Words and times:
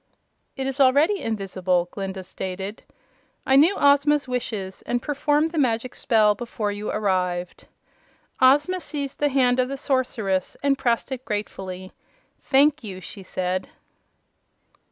"It 0.57 0.65
is 0.65 0.79
already 0.79 1.19
invisible," 1.21 1.87
Glinda 1.91 2.23
stated. 2.23 2.81
"I 3.45 3.55
knew 3.55 3.75
Ozma's 3.77 4.27
wishes, 4.27 4.81
and 4.87 4.99
performed 4.99 5.51
the 5.51 5.59
Magic 5.59 5.93
Spell 5.93 6.33
before 6.33 6.71
you 6.71 6.89
arrived." 6.89 7.67
Ozma 8.41 8.79
seized 8.79 9.19
the 9.19 9.29
hand 9.29 9.59
of 9.59 9.67
the 9.69 9.77
Sorceress 9.77 10.57
and 10.63 10.75
pressed 10.75 11.11
it 11.11 11.23
gratefully. 11.23 11.91
"Thank 12.41 12.83
you!" 12.83 12.99
she 12.99 13.21
said. 13.21 13.69